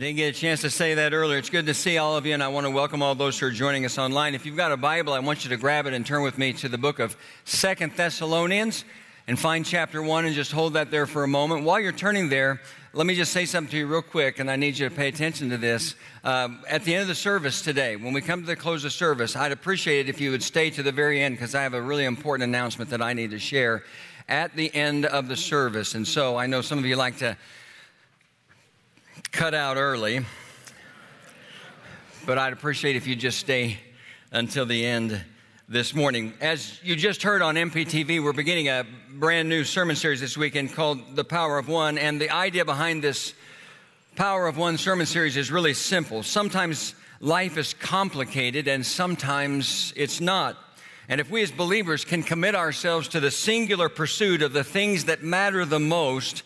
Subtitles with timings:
[0.00, 1.36] Didn't get a chance to say that earlier.
[1.36, 3.44] It's good to see all of you, and I want to welcome all those who
[3.44, 4.34] are joining us online.
[4.34, 6.54] If you've got a Bible, I want you to grab it and turn with me
[6.54, 8.86] to the book of Second Thessalonians
[9.28, 11.64] and find chapter 1 and just hold that there for a moment.
[11.64, 12.62] While you're turning there,
[12.94, 15.08] let me just say something to you real quick, and I need you to pay
[15.08, 15.94] attention to this.
[16.24, 18.94] Um, at the end of the service today, when we come to the close of
[18.94, 21.74] service, I'd appreciate it if you would stay to the very end because I have
[21.74, 23.84] a really important announcement that I need to share
[24.30, 25.94] at the end of the service.
[25.94, 27.36] And so I know some of you like to
[29.32, 30.24] cut out early,
[32.26, 33.78] but I'd appreciate if you just stay
[34.32, 35.24] until the end
[35.68, 36.32] this morning.
[36.40, 40.74] As you just heard on MPTV, we're beginning a brand new sermon series this weekend
[40.74, 41.96] called The Power of One.
[41.96, 43.34] And the idea behind this
[44.16, 46.24] Power of One sermon series is really simple.
[46.24, 50.56] Sometimes life is complicated and sometimes it's not.
[51.08, 55.04] And if we as believers can commit ourselves to the singular pursuit of the things
[55.04, 56.42] that matter the most,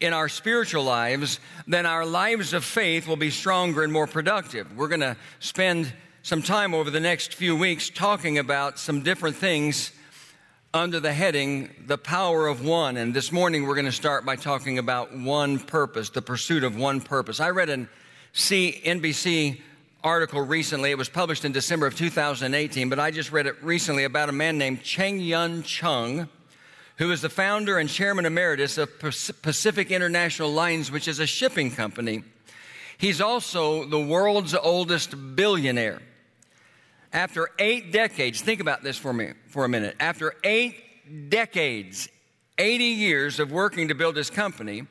[0.00, 4.76] in our spiritual lives, then our lives of faith will be stronger and more productive.
[4.76, 5.92] We're going to spend
[6.22, 9.92] some time over the next few weeks talking about some different things
[10.74, 12.96] under the heading The Power of One.
[12.98, 16.76] And this morning we're going to start by talking about one purpose, the pursuit of
[16.76, 17.40] one purpose.
[17.40, 17.88] I read an
[18.34, 19.60] CNBC
[20.04, 20.90] article recently.
[20.90, 24.32] It was published in December of 2018, but I just read it recently about a
[24.32, 26.28] man named Chang Yun Chung
[26.96, 31.70] who is the founder and chairman emeritus of Pacific International Lines, which is a shipping
[31.70, 32.24] company.
[32.98, 36.00] He's also the world's oldest billionaire.
[37.12, 39.96] After eight decades, think about this for me for a minute.
[40.00, 42.08] After eight decades,
[42.58, 44.86] 80 years of working to build his company,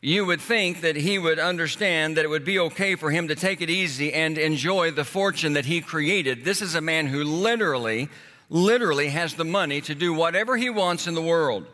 [0.00, 3.34] you would think that he would understand that it would be okay for him to
[3.34, 6.44] take it easy and enjoy the fortune that he created.
[6.44, 8.08] This is a man who literally
[8.48, 11.66] literally has the money to do whatever he wants in the world.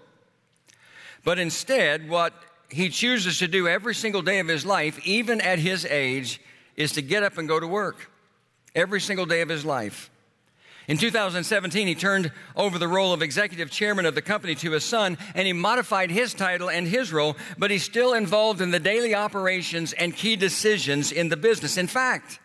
[1.25, 2.33] But instead, what
[2.71, 6.41] he chooses to do every single day of his life, even at his age,
[6.77, 8.11] is to get up and go to work
[8.75, 10.11] every single day of his life.
[10.89, 14.85] In 2017, he turned over the role of executive chairman of the company to his
[14.85, 18.81] son, and he modified his title and his role, but he's still involved in the
[18.81, 21.77] daily operations and key decisions in the business.
[21.77, 22.41] In fact,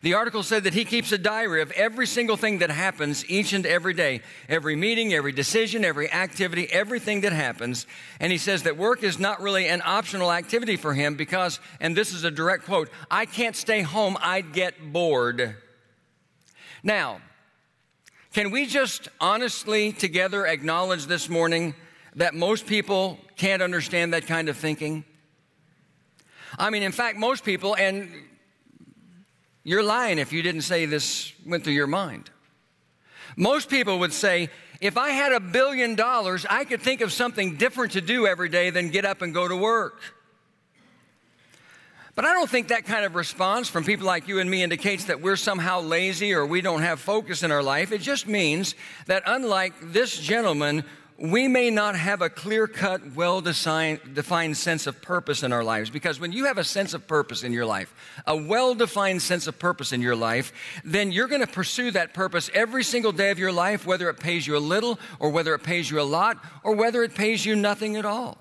[0.00, 3.52] the article said that he keeps a diary of every single thing that happens each
[3.52, 7.86] and every day, every meeting, every decision, every activity, everything that happens.
[8.20, 11.96] And he says that work is not really an optional activity for him because, and
[11.96, 15.56] this is a direct quote, I can't stay home, I'd get bored.
[16.84, 17.20] Now,
[18.32, 21.74] can we just honestly together acknowledge this morning
[22.14, 25.04] that most people can't understand that kind of thinking?
[26.56, 28.10] I mean, in fact, most people, and
[29.68, 32.30] you're lying if you didn't say this went through your mind.
[33.36, 34.48] Most people would say,
[34.80, 38.48] if I had a billion dollars, I could think of something different to do every
[38.48, 40.00] day than get up and go to work.
[42.14, 45.04] But I don't think that kind of response from people like you and me indicates
[45.04, 47.92] that we're somehow lazy or we don't have focus in our life.
[47.92, 48.74] It just means
[49.04, 50.82] that unlike this gentleman
[51.20, 55.90] we may not have a clear cut, well defined sense of purpose in our lives.
[55.90, 57.92] Because when you have a sense of purpose in your life,
[58.24, 60.52] a well defined sense of purpose in your life,
[60.84, 64.20] then you're going to pursue that purpose every single day of your life, whether it
[64.20, 67.44] pays you a little, or whether it pays you a lot, or whether it pays
[67.44, 68.38] you nothing at all.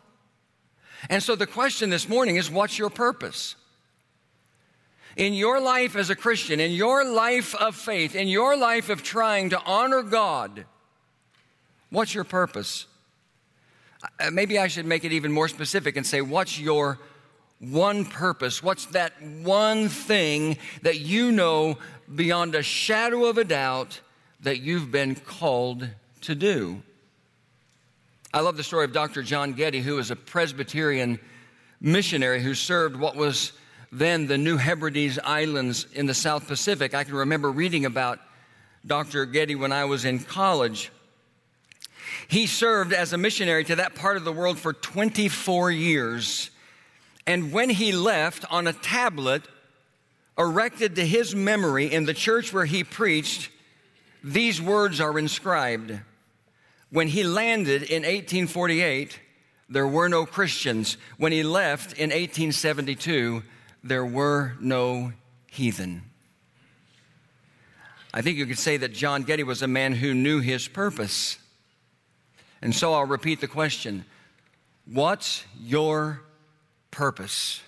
[1.10, 3.56] And so the question this morning is what's your purpose?
[5.16, 9.02] In your life as a Christian, in your life of faith, in your life of
[9.02, 10.66] trying to honor God,
[11.90, 12.86] What's your purpose?
[14.20, 17.00] Uh, maybe I should make it even more specific and say, What's your
[17.60, 18.62] one purpose?
[18.62, 21.78] What's that one thing that you know
[22.14, 24.02] beyond a shadow of a doubt
[24.42, 25.88] that you've been called
[26.22, 26.82] to do?
[28.34, 29.24] I love the story of Dr.
[29.24, 31.20] John Geddie, who was a Presbyterian
[31.80, 33.54] missionary who served what was
[33.92, 36.94] then the New Hebrides Islands in the South Pacific.
[36.94, 38.20] I can remember reading about
[38.86, 39.26] Dr.
[39.26, 40.92] Geddie when I was in college.
[42.28, 46.50] He served as a missionary to that part of the world for 24 years.
[47.26, 49.44] And when he left on a tablet
[50.38, 53.50] erected to his memory in the church where he preached,
[54.24, 56.00] these words are inscribed.
[56.90, 59.20] When he landed in 1848,
[59.70, 60.98] there were no Christians.
[61.18, 63.44] When he left in 1872,
[63.84, 65.12] there were no
[65.48, 66.04] heathen.
[68.14, 71.38] I think you could say that John Geddie was a man who knew his purpose.
[72.62, 74.06] And so I'll repeat the question
[74.86, 76.22] What's your
[76.92, 77.62] purpose?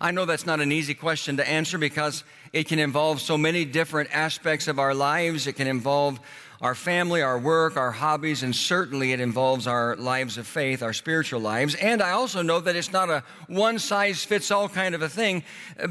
[0.00, 2.24] I know that's not an easy question to answer because
[2.54, 5.46] it can involve so many different aspects of our lives.
[5.46, 6.18] It can involve
[6.62, 10.92] our family, our work, our hobbies, and certainly it involves our lives of faith, our
[10.92, 11.74] spiritual lives.
[11.74, 15.08] And I also know that it's not a one size fits all kind of a
[15.08, 15.42] thing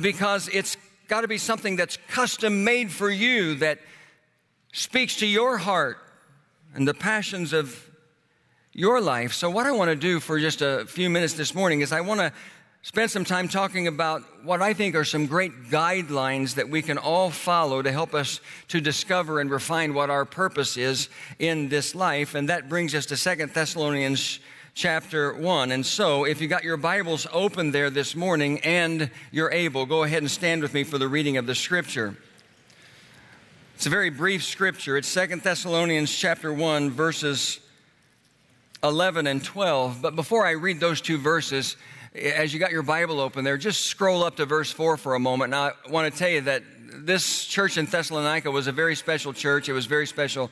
[0.02, 0.78] because it's
[1.08, 3.80] got to be something that's custom made for you that
[4.72, 5.98] speaks to your heart
[6.76, 7.89] and the passions of
[8.80, 9.34] your life.
[9.34, 12.00] So, what I want to do for just a few minutes this morning is I
[12.00, 12.32] want to
[12.82, 16.98] spend some time talking about what I think are some great guidelines that we can
[16.98, 18.40] all follow to help us
[18.70, 21.10] to discover and refine what our purpose is
[21.40, 22.36] in this life.
[22.36, 24.40] And that brings us to Second Thessalonians
[24.76, 25.74] chapter 1.
[25.74, 30.04] And so, if you got your Bibles open there this morning and you're able, go
[30.04, 32.16] ahead and stand with me for the reading of the scripture.
[33.76, 34.96] It's a very brief scripture.
[34.96, 37.60] It's Second Thessalonians chapter 1 verses
[38.84, 40.02] 11 and 12.
[40.02, 41.76] But before I read those two verses,
[42.16, 45.20] as you got your Bible open there, just scroll up to verse 4 for a
[45.20, 45.52] moment.
[45.52, 49.34] Now, I want to tell you that this church in Thessalonica was a very special
[49.34, 49.70] church.
[49.70, 50.50] It was very special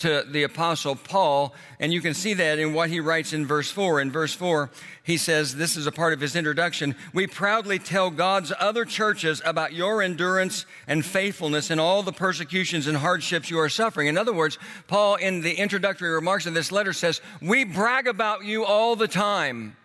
[0.00, 3.70] to the Apostle Paul, and you can see that in what he writes in verse
[3.70, 4.00] 4.
[4.00, 4.70] In verse 4,
[5.04, 6.96] he says, This is a part of his introduction.
[7.12, 12.86] We proudly tell God's other churches about your endurance and faithfulness in all the persecutions
[12.86, 14.08] and hardships you are suffering.
[14.08, 14.58] In other words,
[14.88, 19.08] Paul, in the introductory remarks of this letter, says, We brag about you all the
[19.08, 19.76] time.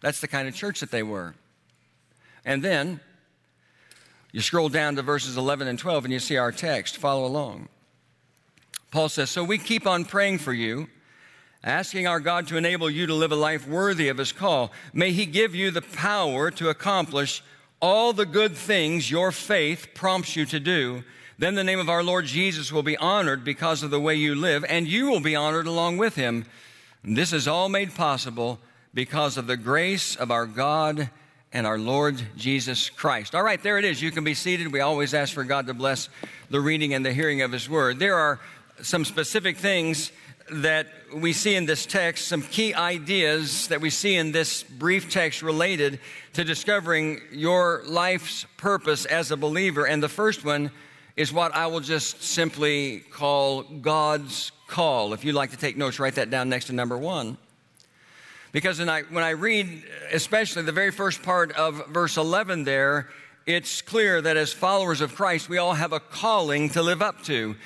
[0.00, 1.34] That's the kind of church that they were.
[2.44, 3.00] And then
[4.32, 6.96] you scroll down to verses 11 and 12 and you see our text.
[6.96, 7.68] Follow along.
[8.94, 10.88] Paul says, So we keep on praying for you,
[11.64, 14.70] asking our God to enable you to live a life worthy of his call.
[14.92, 17.42] May he give you the power to accomplish
[17.82, 21.02] all the good things your faith prompts you to do.
[21.36, 24.36] Then the name of our Lord Jesus will be honored because of the way you
[24.36, 26.46] live, and you will be honored along with him.
[27.02, 28.60] This is all made possible
[28.94, 31.10] because of the grace of our God
[31.54, 33.34] and our Lord Jesus Christ.
[33.34, 34.02] All right, there it is.
[34.02, 34.72] You can be seated.
[34.72, 36.08] We always ask for God to bless
[36.50, 38.00] the reading and the hearing of His Word.
[38.00, 38.40] There are
[38.82, 40.12] some specific things
[40.50, 45.10] that we see in this text, some key ideas that we see in this brief
[45.10, 45.98] text related
[46.34, 49.86] to discovering your life's purpose as a believer.
[49.86, 50.70] And the first one
[51.16, 55.14] is what I will just simply call God's call.
[55.14, 57.38] If you'd like to take notes, write that down next to number one.
[58.52, 59.82] Because when I, when I read,
[60.12, 63.08] especially the very first part of verse 11 there,
[63.46, 67.22] it's clear that as followers of Christ, we all have a calling to live up
[67.24, 67.56] to.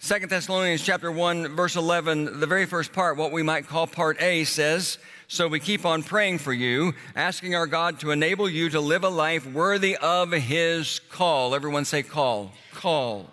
[0.00, 4.22] Second Thessalonians chapter 1 verse 11 the very first part what we might call part
[4.22, 4.96] A says
[5.26, 9.02] so we keep on praying for you asking our God to enable you to live
[9.02, 11.52] a life worthy of his call.
[11.52, 12.52] Everyone say call.
[12.74, 13.28] Call.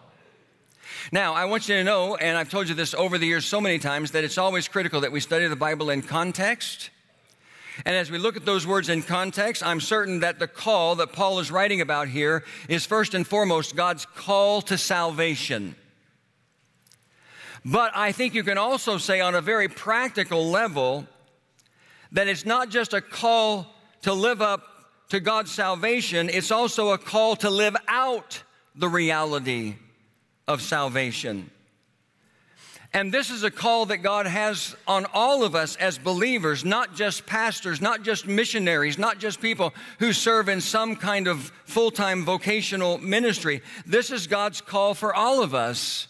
[1.12, 3.62] Now, I want you to know, and I've told you this over the years so
[3.62, 6.90] many times, that it's always critical that we study the Bible in context.
[7.86, 11.14] And as we look at those words in context, I'm certain that the call that
[11.14, 15.76] Paul is writing about here is first and foremost God's call to salvation.
[17.66, 21.08] But I think you can also say, on a very practical level,
[22.12, 23.66] that it's not just a call
[24.04, 24.62] to live up
[25.10, 28.44] to God's salvation, it's also a call to live out
[28.76, 29.76] the reality
[30.48, 31.50] of salvation.
[32.94, 36.96] And this is a call that God has on all of us as believers, not
[36.96, 41.92] just pastors, not just missionaries, not just people who serve in some kind of full
[41.92, 43.62] time vocational ministry.
[43.86, 46.08] This is God's call for all of us.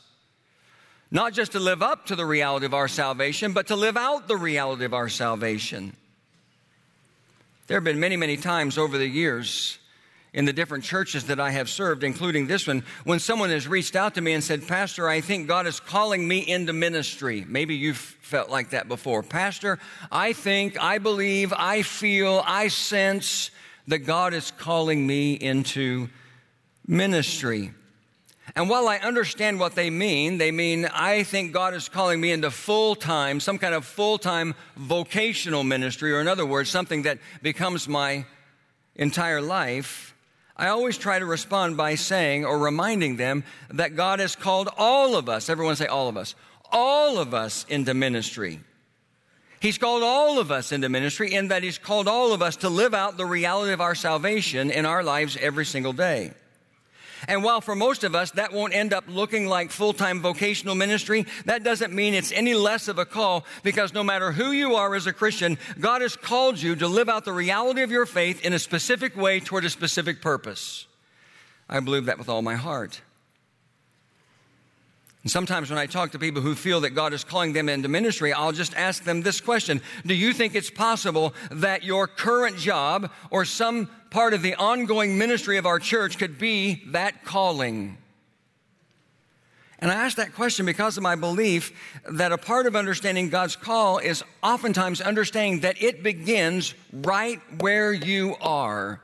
[1.15, 4.27] Not just to live up to the reality of our salvation, but to live out
[4.27, 5.95] the reality of our salvation.
[7.67, 9.79] There have been many, many times over the years
[10.33, 13.95] in the different churches that I have served, including this one, when someone has reached
[13.95, 17.45] out to me and said, Pastor, I think God is calling me into ministry.
[17.47, 19.23] Maybe you've felt like that before.
[19.23, 19.79] Pastor,
[20.11, 23.51] I think, I believe, I feel, I sense
[23.87, 26.09] that God is calling me into
[26.85, 27.71] ministry.
[28.55, 32.31] And while I understand what they mean, they mean, I think God is calling me
[32.31, 37.01] into full time, some kind of full time vocational ministry, or in other words, something
[37.01, 38.25] that becomes my
[38.95, 40.15] entire life.
[40.55, 45.17] I always try to respond by saying or reminding them that God has called all
[45.17, 46.33] of us, everyone say all of us,
[46.71, 48.61] all of us into ministry.
[49.59, 52.69] He's called all of us into ministry in that He's called all of us to
[52.69, 56.31] live out the reality of our salvation in our lives every single day.
[57.27, 60.75] And while for most of us that won't end up looking like full time vocational
[60.75, 64.75] ministry, that doesn't mean it's any less of a call because no matter who you
[64.75, 68.05] are as a Christian, God has called you to live out the reality of your
[68.05, 70.87] faith in a specific way toward a specific purpose.
[71.67, 73.01] I believe that with all my heart.
[75.25, 77.89] And sometimes when I talk to people who feel that God is calling them into
[77.89, 82.57] ministry, I'll just ask them this question Do you think it's possible that your current
[82.57, 87.97] job or some part of the ongoing ministry of our church could be that calling?
[89.79, 91.73] And I ask that question because of my belief
[92.09, 97.91] that a part of understanding God's call is oftentimes understanding that it begins right where
[97.91, 99.01] you are.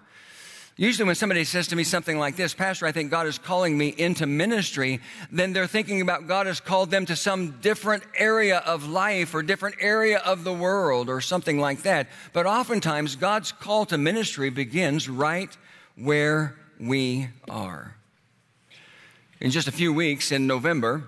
[0.77, 3.77] Usually, when somebody says to me something like this, Pastor, I think God is calling
[3.77, 5.01] me into ministry,
[5.31, 9.43] then they're thinking about God has called them to some different area of life or
[9.43, 12.07] different area of the world or something like that.
[12.33, 15.55] But oftentimes, God's call to ministry begins right
[15.95, 17.95] where we are.
[19.41, 21.03] In just a few weeks in November,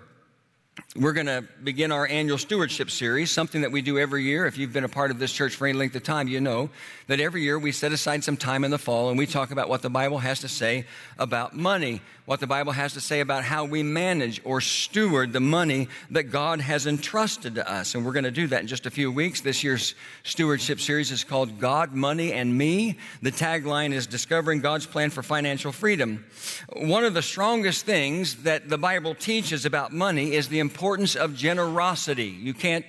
[0.96, 4.46] we're going to begin our annual stewardship series, something that we do every year.
[4.46, 6.70] If you've been a part of this church for any length of time, you know
[7.08, 9.70] that every year we set aside some time in the fall and we talk about
[9.70, 10.86] what the Bible has to say
[11.18, 15.40] about money, what the Bible has to say about how we manage or steward the
[15.40, 17.96] money that God has entrusted to us.
[17.96, 19.42] And we're going to do that in just a few weeks.
[19.42, 22.98] This year's stewardship series is called God, Money, and Me.
[23.22, 26.24] The tagline is Discovering God's Plan for Financial Freedom.
[26.72, 31.36] One of the strongest things that the Bible teaches about money is the importance of
[31.36, 32.30] generosity.
[32.30, 32.86] You can't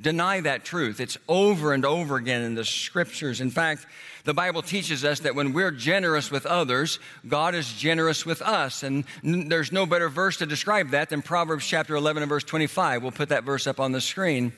[0.00, 1.00] deny that truth.
[1.00, 3.40] It's over and over again in the scriptures.
[3.40, 3.86] In fact,
[4.24, 8.84] the Bible teaches us that when we're generous with others, God is generous with us.
[8.84, 13.02] And there's no better verse to describe that than Proverbs chapter 11 and verse 25.
[13.02, 14.52] We'll put that verse up on the screen.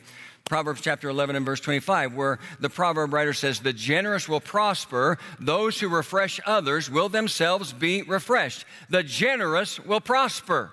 [0.44, 5.16] Proverbs chapter 11 and verse 25, where the proverb writer says, The generous will prosper,
[5.40, 8.66] those who refresh others will themselves be refreshed.
[8.90, 10.70] The generous will prosper.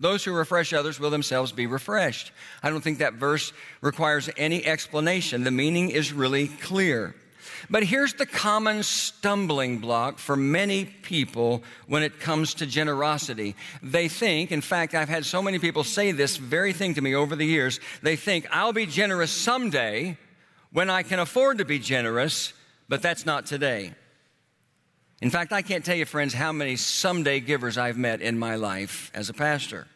[0.00, 2.32] Those who refresh others will themselves be refreshed.
[2.62, 3.52] I don't think that verse
[3.82, 5.44] requires any explanation.
[5.44, 7.14] The meaning is really clear.
[7.68, 13.54] But here's the common stumbling block for many people when it comes to generosity.
[13.82, 17.14] They think, in fact, I've had so many people say this very thing to me
[17.14, 17.78] over the years.
[18.02, 20.16] They think, I'll be generous someday
[20.72, 22.54] when I can afford to be generous,
[22.88, 23.92] but that's not today.
[25.20, 28.54] In fact, I can't tell you, friends, how many someday givers I've met in my
[28.54, 29.86] life as a pastor.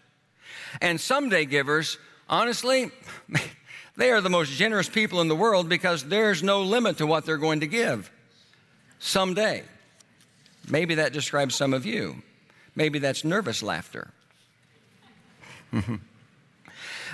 [0.82, 2.90] And someday givers, honestly,
[3.96, 7.24] they are the most generous people in the world because there's no limit to what
[7.24, 8.10] they're going to give.
[8.98, 9.62] Someday.
[10.68, 12.22] Maybe that describes some of you.
[12.74, 14.10] Maybe that's nervous laughter.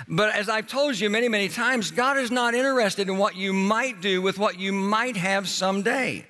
[0.07, 3.53] But as I've told you many, many times, God is not interested in what you
[3.53, 6.25] might do with what you might have someday.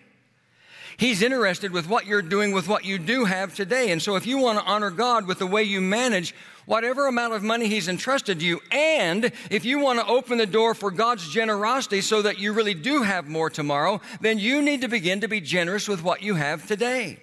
[0.97, 3.91] He's interested with what you're doing with what you do have today.
[3.91, 7.33] And so if you want to honor God with the way you manage whatever amount
[7.33, 11.27] of money He's entrusted you, and if you want to open the door for God's
[11.29, 15.27] generosity so that you really do have more tomorrow, then you need to begin to
[15.27, 17.19] be generous with what you have today.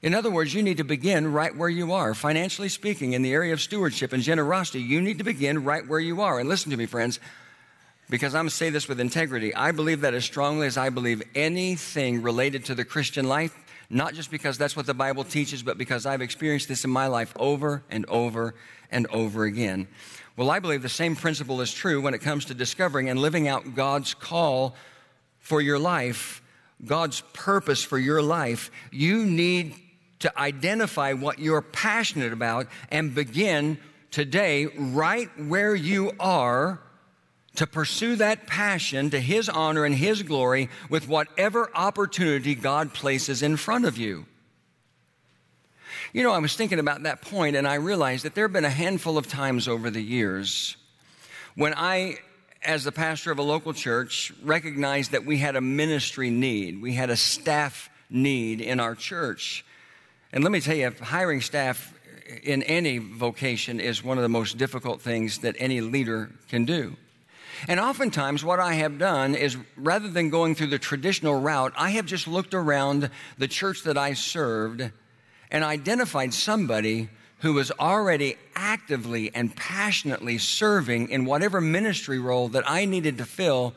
[0.00, 2.14] In other words, you need to begin right where you are.
[2.14, 5.98] Financially speaking, in the area of stewardship and generosity, you need to begin right where
[5.98, 6.38] you are.
[6.38, 7.18] And listen to me, friends
[8.10, 9.54] because I'm going to say this with integrity.
[9.54, 13.56] I believe that as strongly as I believe anything related to the Christian life,
[13.90, 17.06] not just because that's what the Bible teaches, but because I've experienced this in my
[17.06, 18.54] life over and over
[18.90, 19.88] and over again.
[20.36, 23.48] Well, I believe the same principle is true when it comes to discovering and living
[23.48, 24.74] out God's call
[25.40, 26.42] for your life,
[26.84, 28.70] God's purpose for your life.
[28.92, 29.74] You need
[30.20, 33.78] to identify what you're passionate about and begin
[34.10, 36.80] today, right where you are
[37.58, 43.42] to pursue that passion to His honor and His glory with whatever opportunity God places
[43.42, 44.26] in front of you.
[46.12, 48.64] You know, I was thinking about that point and I realized that there have been
[48.64, 50.76] a handful of times over the years
[51.56, 52.18] when I,
[52.62, 56.94] as the pastor of a local church, recognized that we had a ministry need, we
[56.94, 59.64] had a staff need in our church.
[60.32, 61.92] And let me tell you, hiring staff
[62.44, 66.96] in any vocation is one of the most difficult things that any leader can do.
[67.66, 71.90] And oftentimes, what I have done is rather than going through the traditional route, I
[71.90, 74.90] have just looked around the church that I served
[75.50, 82.68] and identified somebody who was already actively and passionately serving in whatever ministry role that
[82.68, 83.74] I needed to fill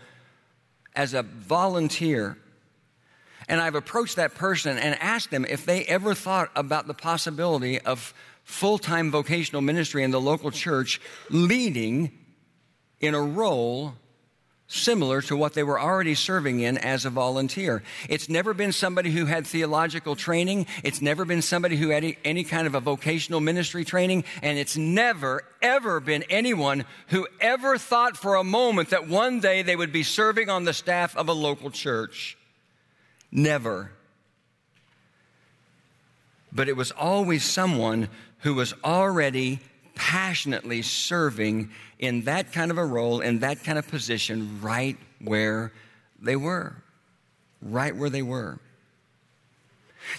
[0.95, 2.38] as a volunteer.
[3.47, 7.79] And I've approached that person and asked them if they ever thought about the possibility
[7.79, 12.11] of full time vocational ministry in the local church leading
[13.01, 13.96] in a role
[14.72, 17.84] similar to what they were already serving in as a volunteer.
[18.08, 20.65] It's never been somebody who had theological training.
[20.84, 24.24] It's never been somebody who had any kind of a vocational ministry training.
[24.41, 29.62] And it's never, ever been anyone who ever thought for a moment that one day
[29.62, 32.38] they would be serving on the staff of a local church.
[33.29, 33.91] Never.
[36.53, 38.08] But it was always someone
[38.39, 39.60] who was already
[40.01, 45.72] passionately serving in that kind of a role, in that kind of position, right where
[46.20, 46.75] they were.
[47.62, 48.58] Right where they were.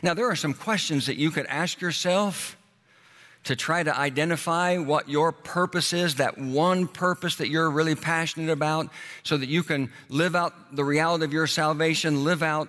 [0.00, 2.56] Now, there are some questions that you could ask yourself
[3.42, 8.52] to try to identify what your purpose is, that one purpose that you're really passionate
[8.52, 8.88] about,
[9.24, 12.68] so that you can live out the reality of your salvation, live out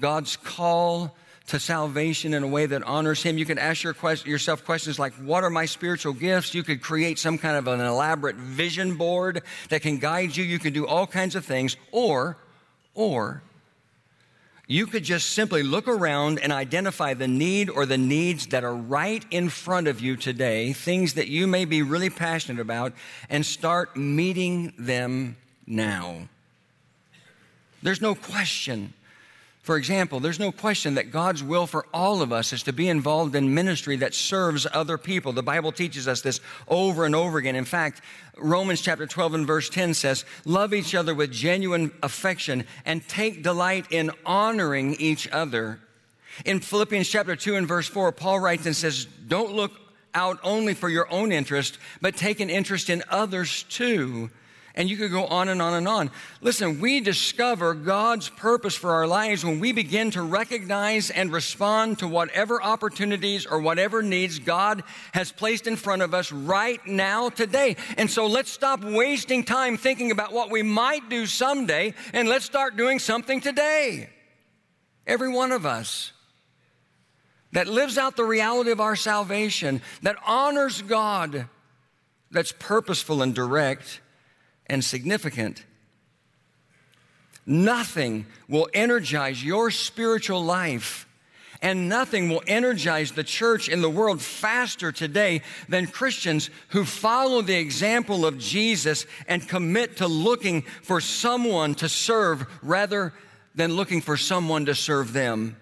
[0.00, 1.14] God's call
[1.48, 3.36] to salvation in a way that honors Him.
[3.36, 6.54] You can ask your quest- yourself questions like, What are my spiritual gifts?
[6.54, 10.44] You could create some kind of an elaborate vision board that can guide you.
[10.44, 11.76] You can do all kinds of things.
[11.92, 12.38] Or,
[12.94, 13.42] or,
[14.66, 18.74] you could just simply look around and identify the need or the needs that are
[18.74, 22.94] right in front of you today, things that you may be really passionate about,
[23.28, 25.36] and start meeting them
[25.66, 26.28] now.
[27.82, 28.94] There's no question
[29.64, 32.86] for example, there's no question that God's will for all of us is to be
[32.86, 35.32] involved in ministry that serves other people.
[35.32, 37.56] The Bible teaches us this over and over again.
[37.56, 38.02] In fact,
[38.36, 43.42] Romans chapter 12 and verse 10 says, Love each other with genuine affection and take
[43.42, 45.80] delight in honoring each other.
[46.44, 49.72] In Philippians chapter 2 and verse 4, Paul writes and says, Don't look
[50.12, 54.28] out only for your own interest, but take an interest in others too.
[54.76, 56.10] And you could go on and on and on.
[56.40, 62.00] Listen, we discover God's purpose for our lives when we begin to recognize and respond
[62.00, 67.28] to whatever opportunities or whatever needs God has placed in front of us right now,
[67.28, 67.76] today.
[67.96, 72.44] And so let's stop wasting time thinking about what we might do someday and let's
[72.44, 74.10] start doing something today.
[75.06, 76.10] Every one of us
[77.52, 81.48] that lives out the reality of our salvation, that honors God,
[82.32, 84.00] that's purposeful and direct
[84.66, 85.64] and significant.
[87.46, 91.06] Nothing will energize your spiritual life,
[91.60, 97.42] and nothing will energize the church in the world faster today than Christians who follow
[97.42, 103.12] the example of Jesus and commit to looking for someone to serve rather
[103.54, 105.56] than looking for someone to serve them.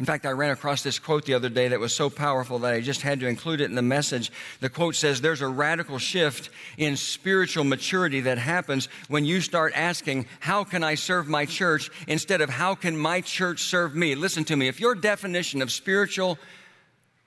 [0.00, 2.72] In fact, I ran across this quote the other day that was so powerful that
[2.72, 4.32] I just had to include it in the message.
[4.60, 9.74] The quote says, There's a radical shift in spiritual maturity that happens when you start
[9.76, 11.90] asking, How can I serve my church?
[12.08, 14.14] instead of, How can my church serve me?
[14.14, 14.68] Listen to me.
[14.68, 16.38] If your definition of spiritual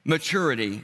[0.04, 0.84] maturity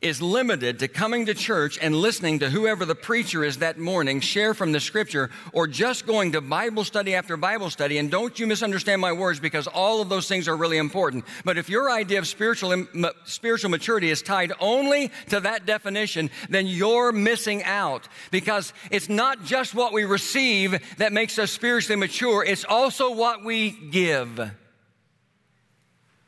[0.00, 4.20] is limited to coming to church and listening to whoever the preacher is that morning
[4.20, 7.98] share from the scripture or just going to Bible study after Bible study.
[7.98, 11.24] And don't you misunderstand my words because all of those things are really important.
[11.44, 12.86] But if your idea of spiritual,
[13.24, 19.42] spiritual maturity is tied only to that definition, then you're missing out because it's not
[19.44, 22.44] just what we receive that makes us spiritually mature.
[22.44, 24.52] It's also what we give.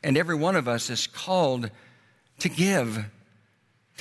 [0.03, 1.69] And every one of us is called
[2.39, 3.05] to give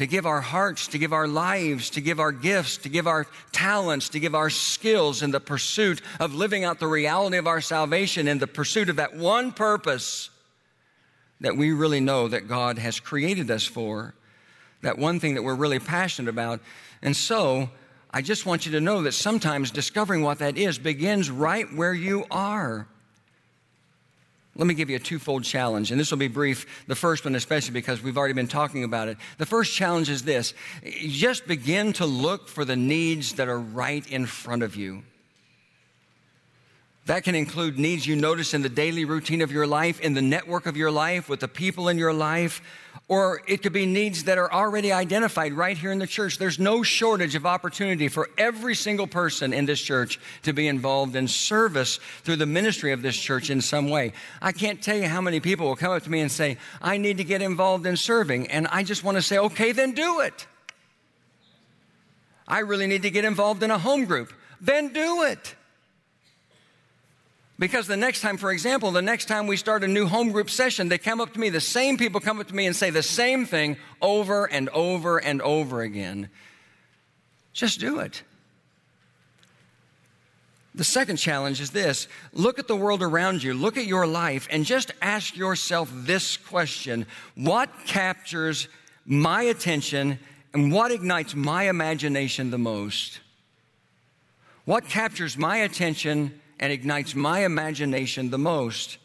[0.01, 3.27] to give our hearts, to give our lives, to give our gifts, to give our
[3.53, 7.61] talents, to give our skills in the pursuit of living out the reality of our
[7.61, 10.31] salvation in the pursuit of that one purpose
[11.43, 14.15] that we really know that God has created us for,
[14.81, 16.61] that one thing that we're really passionate about.
[17.03, 17.69] And so,
[18.11, 21.93] I just want you to know that sometimes discovering what that is begins right where
[21.93, 22.87] you are.
[24.57, 26.85] Let me give you a twofold challenge, and this will be brief.
[26.87, 29.17] The first one, especially because we've already been talking about it.
[29.39, 34.07] The first challenge is this just begin to look for the needs that are right
[34.11, 35.05] in front of you.
[37.11, 40.23] That can include needs you notice in the daily routine of your life, in the
[40.23, 42.63] network of your life, with the people in your life,
[43.09, 46.39] or it could be needs that are already identified right here in the church.
[46.39, 51.17] There's no shortage of opportunity for every single person in this church to be involved
[51.17, 54.13] in service through the ministry of this church in some way.
[54.41, 56.97] I can't tell you how many people will come up to me and say, I
[56.97, 58.47] need to get involved in serving.
[58.53, 60.47] And I just want to say, okay, then do it.
[62.47, 64.33] I really need to get involved in a home group.
[64.61, 65.57] Then do it.
[67.61, 70.49] Because the next time, for example, the next time we start a new home group
[70.49, 72.89] session, they come up to me, the same people come up to me and say
[72.89, 76.31] the same thing over and over and over again.
[77.53, 78.23] Just do it.
[80.75, 84.49] The second challenge is this look at the world around you, look at your life,
[84.51, 88.69] and just ask yourself this question What captures
[89.05, 90.19] my attention
[90.55, 93.21] and what ignites my imagination the most?
[94.65, 98.99] What captures my attention and ignites my imagination the most?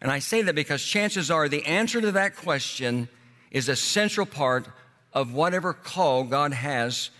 [0.00, 3.08] And I say that because chances are the answer to that question
[3.50, 4.68] is a central part
[5.12, 7.10] of whatever call God has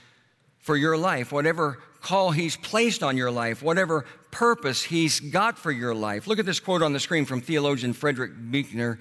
[0.58, 5.72] for your life, whatever call He's placed on your life, whatever purpose He's got for
[5.72, 6.26] your life.
[6.26, 8.98] Look at this quote on the screen from theologian Frederick Buechner.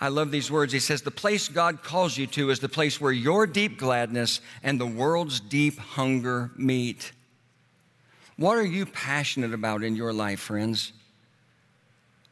[0.00, 0.72] I love these words.
[0.72, 4.40] He says, The place God calls you to is the place where your deep gladness
[4.62, 7.12] and the world's deep hunger meet.
[8.36, 10.92] What are you passionate about in your life, friends?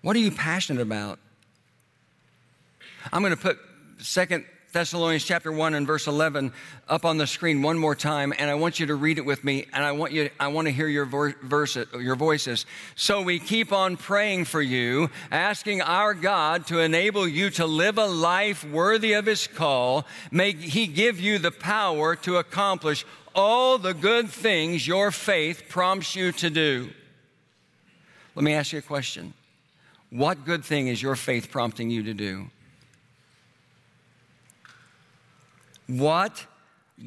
[0.03, 1.19] What are you passionate about?
[3.11, 3.59] I'm going to put
[3.99, 6.53] Second Thessalonians chapter 1 and verse 11
[6.89, 9.45] up on the screen one more time, and I want you to read it with
[9.45, 12.67] me, and I want you, I want to hear your, verse, your voices.
[12.97, 17.97] So we keep on praying for you, asking our God to enable you to live
[17.97, 20.07] a life worthy of His call.
[20.31, 26.15] May He give you the power to accomplish all the good things your faith prompts
[26.15, 26.91] you to do.
[28.35, 29.35] Let me ask you a question.
[30.11, 32.51] What good thing is your faith prompting you to do?
[35.87, 36.47] What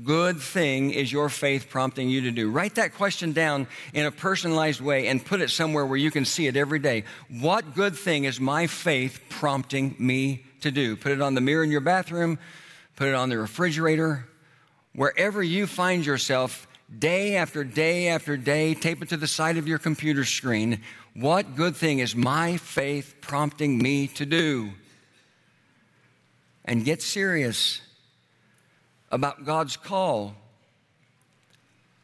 [0.04, 2.52] good thing is your faith prompting you to do?
[2.52, 6.26] Write that question down in a personalized way and put it somewhere where you can
[6.26, 7.06] see it every day.
[7.30, 10.96] What good thing is my faith prompting me to do?
[10.96, 12.38] Put it on the mirror in your bathroom,
[12.96, 14.28] put it on the refrigerator,
[14.98, 19.68] wherever you find yourself day after day after day, tape it to the side of
[19.68, 20.82] your computer screen.
[21.14, 24.72] What good thing is my faith prompting me to do?
[26.66, 27.80] And get serious
[29.12, 30.34] about God's call.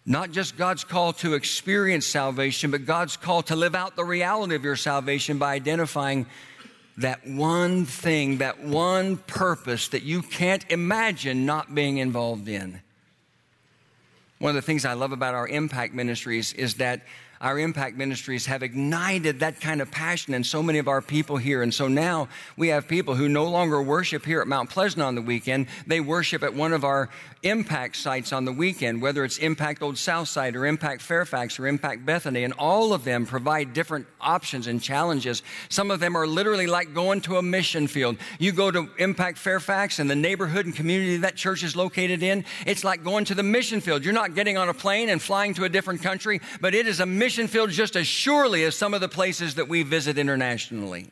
[0.05, 4.53] Not just God's call to experience salvation, but God's call to live out the reality
[4.53, 6.27] of your salvation by identifying
[6.97, 12.81] that one thing, that one purpose that you can't imagine not being involved in.
[14.39, 17.01] One of the things I love about our impact ministries is that
[17.43, 21.35] our impact ministries have ignited that kind of passion in so many of our people
[21.35, 21.61] here.
[21.61, 25.15] And so now we have people who no longer worship here at Mount Pleasant on
[25.15, 25.67] the weekend.
[25.85, 27.09] They worship at one of our
[27.43, 32.05] impact sites on the weekend, whether it's Impact Old Southside or Impact Fairfax or Impact
[32.05, 32.45] Bethany.
[32.45, 35.43] And all of them provide different options and challenges.
[35.67, 38.15] Some of them are literally like going to a mission field.
[38.39, 42.45] You go to Impact Fairfax and the neighborhood and community that church is located in,
[42.65, 44.05] it's like going to the mission field.
[44.05, 47.01] You're not getting on a plane and flying to a different country, but it is
[47.01, 50.19] a mission mission field just as surely as some of the places that we visit
[50.19, 51.07] internationally.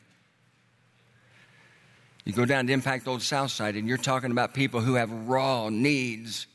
[2.24, 5.68] You go down to Impact Old Southside and you're talking about people who have raw
[5.68, 6.46] needs,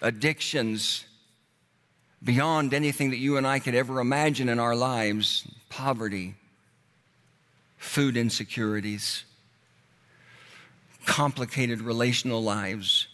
[0.00, 1.04] addictions
[2.22, 6.36] beyond anything that you and I could ever imagine in our lives poverty,
[7.78, 9.24] food insecurities,
[11.04, 13.08] complicated relational lives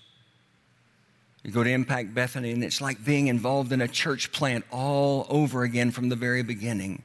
[1.43, 5.27] you go to Impact Bethany, and it's like being involved in a church plant all
[5.31, 7.03] over again from the very beginning.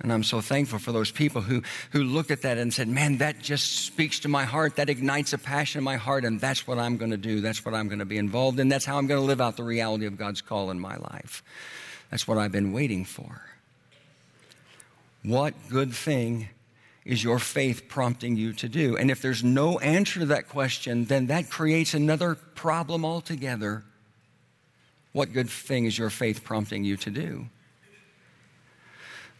[0.00, 3.18] And I'm so thankful for those people who, who looked at that and said, Man,
[3.18, 4.76] that just speaks to my heart.
[4.76, 7.40] That ignites a passion in my heart, and that's what I'm going to do.
[7.40, 8.68] That's what I'm going to be involved in.
[8.68, 11.42] That's how I'm going to live out the reality of God's call in my life.
[12.10, 13.42] That's what I've been waiting for.
[15.22, 16.48] What good thing
[17.04, 18.96] is your faith prompting you to do?
[18.96, 23.84] And if there's no answer to that question, then that creates another problem altogether.
[25.12, 27.46] What good thing is your faith prompting you to do?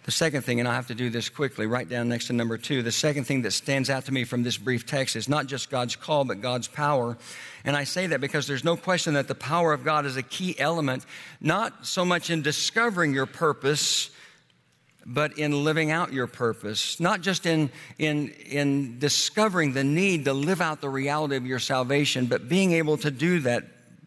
[0.05, 2.59] The second thing, and I have to do this quickly, write down next to number
[2.59, 2.83] two.
[2.83, 5.71] The second thing that stands out to me from this brief text is not just
[5.71, 7.17] God's call, but God's power.
[7.65, 10.23] And I say that because there's no question that the power of God is a
[10.23, 11.07] key element,
[11.41, 14.11] not so much in discovering your purpose
[15.07, 20.33] but in living out your purpose, not just in, in, in discovering the need to
[20.33, 23.65] live out the reality of your salvation, but being able to do that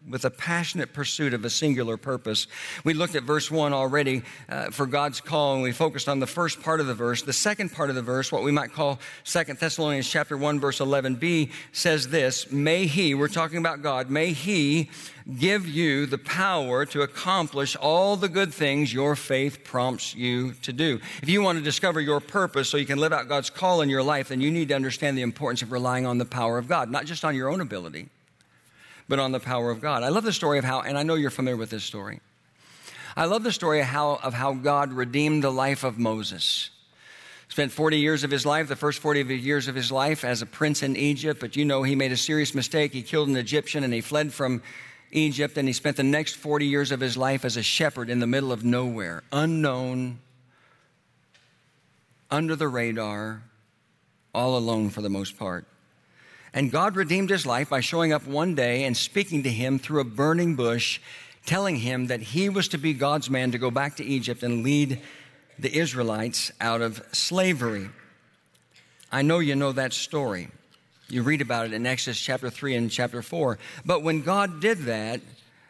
[0.08, 2.46] with a passionate pursuit of a singular purpose.
[2.84, 6.26] We looked at verse 1 already uh, for God's call, and we focused on the
[6.26, 7.22] first part of the verse.
[7.22, 10.78] The second part of the verse, what we might call Second Thessalonians chapter 1, verse
[10.78, 14.90] 11b, says this May He, we're talking about God, may He
[15.36, 20.72] give you the power to accomplish all the good things your faith prompts you to
[20.72, 21.00] do.
[21.22, 23.90] If you want to discover your purpose so you can live out God's call in
[23.90, 26.66] your life, then you need to understand the importance of relying on the power of
[26.66, 28.08] God, not just on your own ability
[29.08, 30.02] but on the power of God.
[30.02, 32.20] I love the story of how, and I know you're familiar with this story.
[33.16, 36.70] I love the story of how, of how God redeemed the life of Moses.
[37.48, 40.46] Spent 40 years of his life, the first 40 years of his life, as a
[40.46, 42.92] prince in Egypt, but you know he made a serious mistake.
[42.92, 44.62] He killed an Egyptian and he fled from
[45.10, 48.20] Egypt, and he spent the next 40 years of his life as a shepherd in
[48.20, 50.18] the middle of nowhere, unknown,
[52.30, 53.42] under the radar,
[54.34, 55.66] all alone for the most part.
[56.52, 60.00] And God redeemed his life by showing up one day and speaking to him through
[60.00, 61.00] a burning bush,
[61.46, 64.62] telling him that he was to be God's man to go back to Egypt and
[64.62, 65.00] lead
[65.58, 67.90] the Israelites out of slavery.
[69.10, 70.48] I know you know that story.
[71.08, 73.58] You read about it in Exodus chapter 3 and chapter 4.
[73.84, 75.20] But when God did that,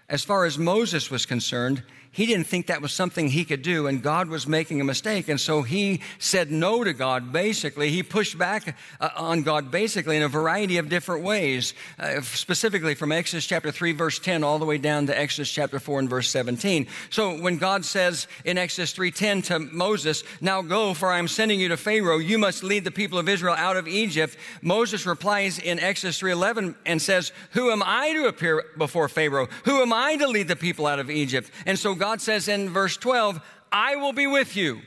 [0.09, 3.87] as far as Moses was concerned, he didn't think that was something he could do,
[3.87, 5.29] and God was making a mistake.
[5.29, 7.91] And so he said no to God, basically.
[7.91, 12.95] He pushed back uh, on God, basically, in a variety of different ways, uh, specifically
[12.95, 16.11] from Exodus chapter 3, verse 10, all the way down to Exodus chapter 4 and
[16.11, 16.87] verse 17.
[17.11, 21.61] So when God says in Exodus 3:10 to Moses, Now go, for I am sending
[21.61, 25.59] you to Pharaoh, you must lead the people of Israel out of Egypt, Moses replies
[25.59, 29.49] in Exodus 3:11 and says, Who am I to appear before Pharaoh?
[29.65, 31.51] Who am I to lead the people out of Egypt?
[31.67, 34.81] And so God says in verse 12, I will be with you.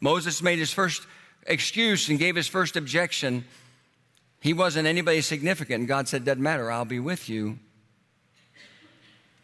[0.00, 1.06] Moses made his first
[1.46, 3.44] excuse and gave his first objection.
[4.40, 5.86] He wasn't anybody significant.
[5.86, 7.58] God said, Doesn't matter, I'll be with you.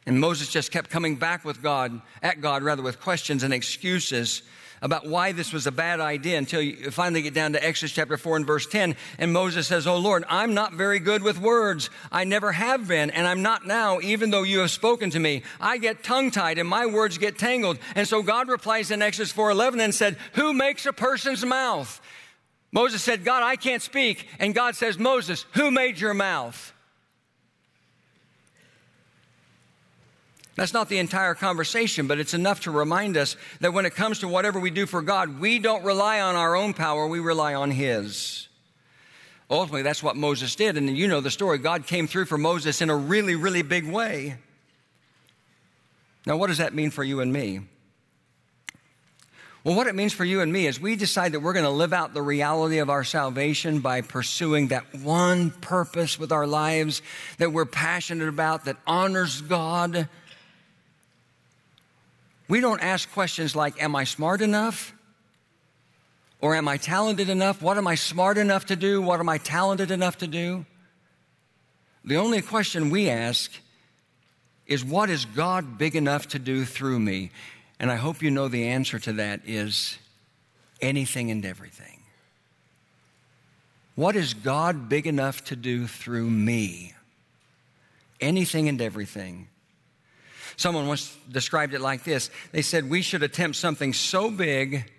[0.07, 4.43] And Moses just kept coming back with God, at God rather, with questions and excuses
[4.83, 8.17] about why this was a bad idea until you finally get down to Exodus chapter
[8.17, 8.97] 4 and verse 10.
[9.19, 11.91] And Moses says, Oh Lord, I'm not very good with words.
[12.13, 15.43] I never have been, and I'm not now, even though you have spoken to me.
[15.61, 17.79] I get tongue tied and my words get tangled.
[17.95, 22.01] And so God replies in Exodus 4:11 and said, Who makes a person's mouth?
[22.71, 24.29] Moses said, God, I can't speak.
[24.39, 26.75] And God says, Moses, who made your mouth?
[30.59, 34.19] That's not the entire conversation, but it's enough to remind us that when it comes
[34.19, 37.55] to whatever we do for God, we don't rely on our own power, we rely
[37.55, 38.49] on His.
[39.49, 40.77] Ultimately, that's what Moses did.
[40.77, 41.59] And you know the story.
[41.59, 44.35] God came through for Moses in a really, really big way.
[46.27, 47.61] Now, what does that mean for you and me?
[49.63, 51.71] Well, what it means for you and me is we decide that we're going to
[51.71, 57.01] live out the reality of our salvation by pursuing that one purpose with our lives
[57.39, 60.09] that we're passionate about, that honors God,
[62.49, 64.95] we don't ask questions like, Am I smart enough?
[66.41, 67.61] Or am I talented enough?
[67.61, 69.03] What am I smart enough to do?
[69.03, 70.65] What am I talented enough to do?
[72.05, 73.51] The only question we ask
[74.67, 77.31] is, What is God big enough to do through me?
[77.81, 79.99] And I hope you know the answer to that is
[80.81, 82.03] anything and everything.
[83.95, 86.95] What is God big enough to do through me?
[88.21, 89.49] Anything and everything.
[90.59, 94.91] Someone once described it like this they said, We should attempt something so big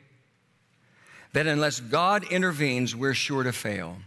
[1.34, 3.98] that unless God intervenes, we're sure to fail.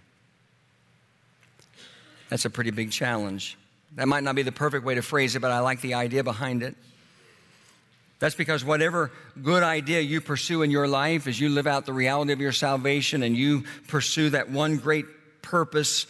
[2.31, 3.59] That's a pretty big challenge.
[3.97, 6.25] That might not be the perfect way to phrase it, but I like the idea
[6.25, 6.75] behind it.
[8.19, 9.11] That's because whatever
[9.43, 12.53] good idea you pursue in your life as you live out the reality of your
[12.53, 15.05] salvation and you pursue that one great
[15.43, 16.07] purpose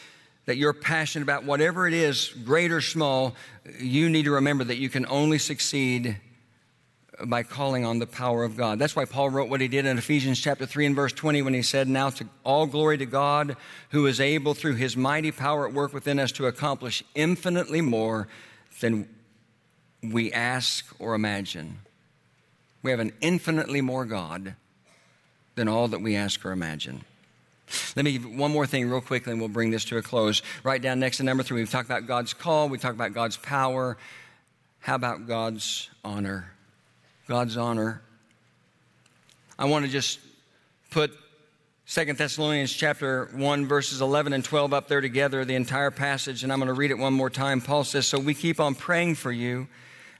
[0.47, 3.35] that you're passionate about, whatever it is, great or small,
[3.79, 6.19] you need to remember that you can only succeed
[7.25, 8.79] by calling on the power of God.
[8.79, 11.55] That's why Paul wrote what he did in Ephesians chapter 3 and verse 20 when
[11.55, 13.57] he said, Now to all glory to God
[13.91, 18.29] who is able through his mighty power at work within us to accomplish infinitely more
[18.81, 19.09] than
[20.03, 21.79] we ask or imagine.
[22.83, 24.57] We have an infinitely more God
[25.55, 27.05] than all that we ask or imagine.
[27.97, 30.43] Let me give one more thing real quickly and we'll bring this to a close.
[30.63, 33.37] Write down next to number three, we've talked about God's call, we talked about God's
[33.37, 33.97] power.
[34.81, 36.53] How about God's honor?
[37.29, 38.03] God's honor.
[39.59, 40.19] I want to just
[40.91, 41.13] put
[41.85, 46.53] Second Thessalonians chapter 1 verses 11 and 12 up there together, the entire passage, and
[46.53, 47.61] I'm going to read it one more time.
[47.61, 49.69] Paul says, So we keep on praying for you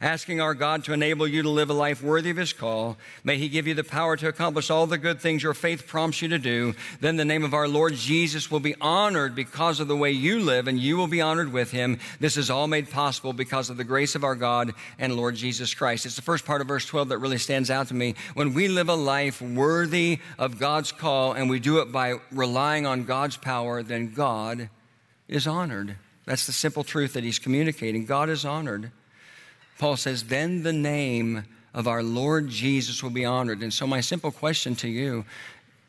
[0.03, 2.99] asking our God to enable you to live a life worthy of His call.
[3.23, 6.21] May He give you the power to accomplish all the good things your faith prompts
[6.21, 6.75] you to do.
[7.01, 10.41] Then the name of our Lord Jesus will be honored because of the way you
[10.41, 12.01] live, and you will be honored with Him.
[12.19, 15.73] This is all made possible because of the grace of our God and Lord Jesus
[15.73, 16.05] Christ.
[16.05, 18.17] It's the first part of verse 12 that really stands out to me.
[18.35, 22.87] When we live a life worthy of God's call and we do it by relying
[22.87, 24.69] on God's power, then God
[25.29, 25.97] is honored.
[26.25, 28.05] That's the simple truth that he's communicating.
[28.05, 28.91] God is honored.
[29.83, 31.43] Paul says, then the name
[31.75, 33.63] of our Lord Jesus will be honored.
[33.63, 35.25] And so, my simple question to you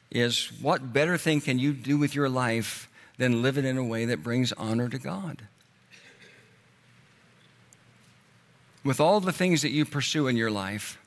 [0.09, 3.83] is what better thing can you do with your life than live it in a
[3.83, 5.43] way that brings honor to God?
[8.83, 10.97] With all the things that you pursue in your life,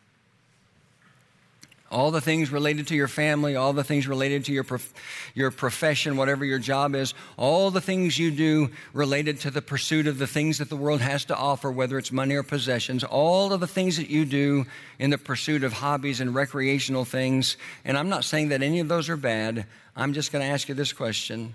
[1.90, 4.92] all the things related to your family, all the things related to your, prof-
[5.35, 10.09] your profession, whatever your job is, all the things you do related to the pursuit
[10.09, 13.53] of the things that the world has to offer, whether it's money or possessions, all
[13.53, 14.66] of the things that you do
[14.99, 17.57] in the pursuit of hobbies and recreational things.
[17.85, 19.66] And I'm not saying that any of those are bad.
[19.94, 21.55] I'm just going to ask you this question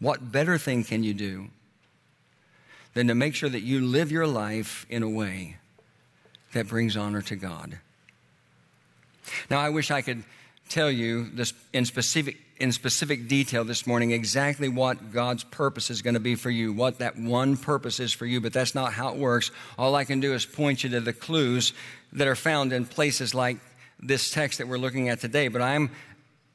[0.00, 1.48] What better thing can you do
[2.94, 5.58] than to make sure that you live your life in a way
[6.54, 7.78] that brings honor to God?
[9.50, 10.24] Now, I wish I could
[10.68, 16.00] tell you this in specific in specific detail this morning exactly what God's purpose is
[16.00, 18.94] going to be for you, what that one purpose is for you, but that's not
[18.94, 19.50] how it works.
[19.76, 21.74] All I can do is point you to the clues
[22.14, 23.58] that are found in places like
[24.00, 25.48] this text that we're looking at today.
[25.48, 25.90] But I'm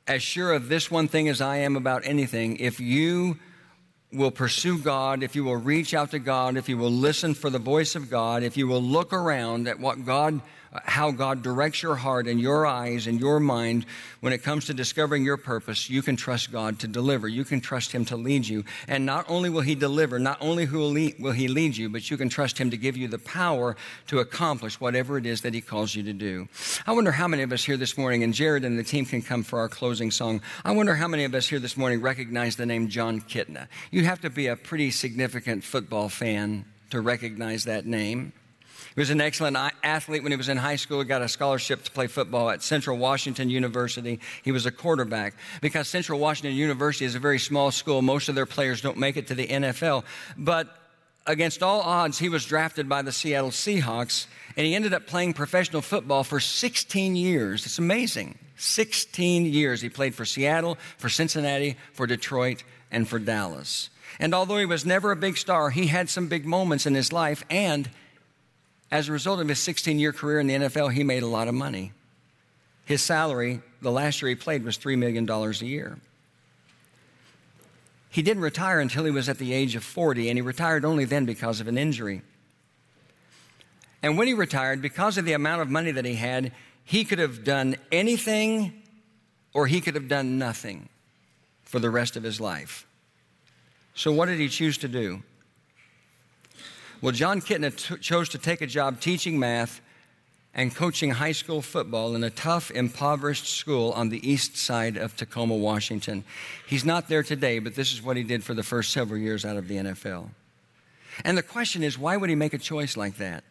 [0.08, 2.58] as sure of this one thing as I am about anything.
[2.58, 3.38] If you
[4.12, 7.50] will pursue God, if you will reach out to God, if you will listen for
[7.50, 10.42] the voice of God, if you will look around at what God
[10.86, 13.86] how God directs your heart and your eyes and your mind
[14.22, 17.28] when it comes to discovering your purpose, you can trust God to deliver.
[17.28, 18.64] You can trust Him to lead you.
[18.88, 22.30] And not only will He deliver, not only will He lead you, but you can
[22.30, 23.76] trust Him to give you the power
[24.08, 26.48] to accomplish whatever it is that He calls you to do.
[26.88, 29.22] I wonder how many of us here this morning, and Jared and the team can
[29.22, 30.42] come for our closing song.
[30.64, 33.68] I wonder how many of us here this morning recognize the name Jon Kitna.
[33.92, 38.34] You have to be a pretty significant football fan to recognize that name.
[38.94, 41.00] He was an excellent athlete when he was in high school.
[41.00, 44.20] He got a scholarship to play football at Central Washington University.
[44.44, 45.36] He was a quarterback.
[45.62, 49.16] Because Central Washington University is a very small school, most of their players don't make
[49.16, 50.04] it to the NFL.
[50.38, 50.68] But
[51.26, 54.26] against all odds, he was drafted by the Seattle Seahawks,
[54.58, 57.66] and he ended up playing professional football for 16 years.
[57.66, 58.38] It's amazing.
[58.58, 59.82] 16 years.
[59.82, 63.90] He played for Seattle, for Cincinnati, for Detroit, and for Dallas.
[64.20, 67.14] And although he was never a big star, he had some big moments in his
[67.14, 67.90] life, and
[68.92, 71.48] as a result of his 16 year career in the NFL, he made a lot
[71.48, 71.94] of money.
[72.86, 75.98] His salary, the last year he played, was $3 million a year.
[78.10, 81.06] He didn't retire until he was at the age of 40, and he retired only
[81.06, 82.22] then because of an injury.
[84.04, 86.52] And when he retired, because of the amount of money that he had,
[86.84, 88.84] he could have done anything
[89.54, 90.90] or he could have done nothing
[91.64, 92.86] for the rest of his life.
[93.94, 95.24] So, what did he choose to do?
[97.02, 99.82] Well, Jon Kitna t- chose to take a job teaching math
[100.54, 105.16] and coaching high school football in a tough, impoverished school on the east side of
[105.16, 106.24] Tacoma, Washington.
[106.68, 109.46] He's not there today, but this is what he did for the first several years
[109.46, 110.30] out of the NFL.
[111.26, 113.44] And the question is, why would he make a choice like that?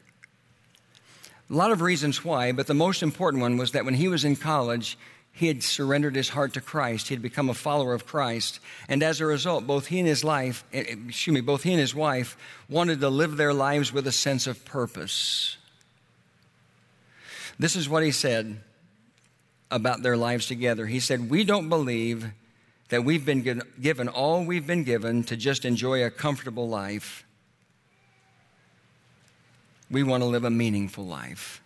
[1.50, 4.24] A lot of reasons why, but the most important one was that when he was
[4.24, 4.96] in college,
[5.32, 7.08] he had surrendered his heart to Christ.
[7.08, 8.60] He had become a follower of Christ.
[8.88, 11.70] And as a result, both he and his life, eh, eh, excuse me, both he
[11.72, 12.36] and his wife
[12.68, 15.56] wanted to live their lives with a sense of purpose.
[17.58, 18.60] This is what he said
[19.70, 20.86] about their lives together.
[20.86, 22.32] He said, We don't believe
[22.88, 27.24] that we've been given all we've been given to just enjoy a comfortable life.
[29.90, 31.62] We want to live a meaningful life.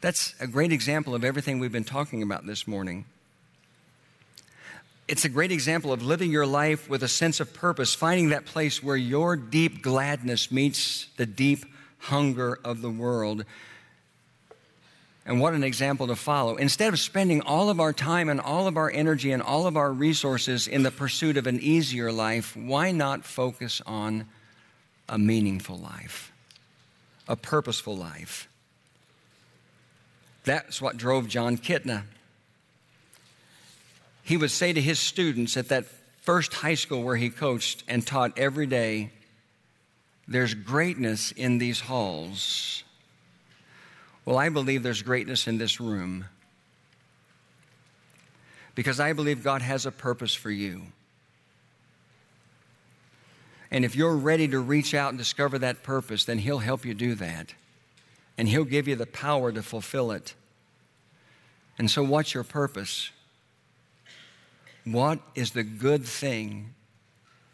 [0.00, 3.04] That's a great example of everything we've been talking about this morning.
[5.08, 8.46] It's a great example of living your life with a sense of purpose, finding that
[8.46, 11.66] place where your deep gladness meets the deep
[11.98, 13.44] hunger of the world.
[15.26, 16.56] And what an example to follow.
[16.56, 19.76] Instead of spending all of our time and all of our energy and all of
[19.76, 24.26] our resources in the pursuit of an easier life, why not focus on
[25.08, 26.32] a meaningful life,
[27.28, 28.49] a purposeful life?
[30.44, 32.04] That's what drove Jon Kitna.
[34.22, 35.84] He would say to his students at that
[36.22, 39.10] first high school where he coached and taught every day
[40.28, 42.84] there's greatness in these halls.
[44.24, 46.26] Well, I believe there's greatness in this room
[48.74, 50.82] because I believe God has a purpose for you.
[53.72, 56.94] And if you're ready to reach out and discover that purpose, then He'll help you
[56.94, 57.54] do that
[58.40, 60.34] and He'll give you the power to fulfill it.
[61.76, 63.10] And so, what's your purpose?
[64.86, 66.72] What is the good thing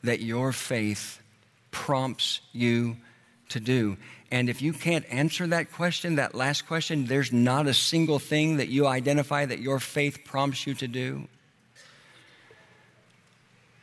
[0.05, 1.21] that your faith
[1.73, 2.99] prompts you
[3.49, 3.97] to do?
[4.31, 8.59] And if you can't answer that question, that last question, there's not a single thing
[8.59, 11.27] that you identify that your faith prompts you to do,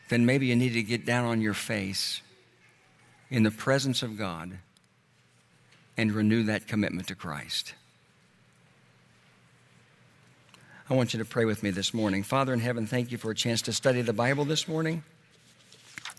[0.08, 2.22] then maybe you need to get down on your face
[3.30, 4.58] in the presence of God
[5.98, 7.74] and renew that commitment to Christ.
[10.90, 12.24] I want you to pray with me this morning.
[12.24, 15.04] Father in heaven, thank you for a chance to study the Bible this morning.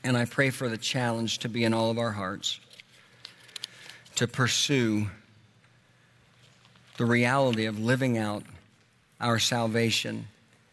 [0.02, 2.60] And I pray for the challenge to be in all of our hearts
[4.16, 5.08] to pursue
[6.96, 8.44] the reality of living out
[9.20, 10.28] our salvation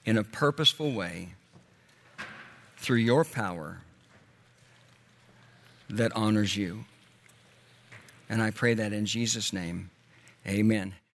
[0.05, 1.29] in a purposeful way
[2.77, 3.81] through your power
[5.89, 6.85] that honors you.
[8.31, 9.89] And I pray that in Jesus' name,
[10.47, 10.93] amen.